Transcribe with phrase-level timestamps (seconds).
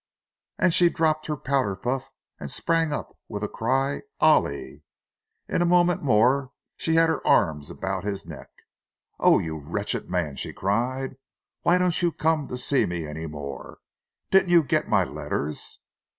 [0.57, 2.09] And she dropped her powder puff,
[2.39, 4.81] and sprang up with a cry—"Ollie!"
[5.47, 8.49] 'In a moment more she had her arms about his neck.
[9.19, 11.17] "Oh, you wretched man," she cried.
[11.61, 13.77] "Why don't you come to see me any more?
[14.31, 15.77] Didn't you get my letters?"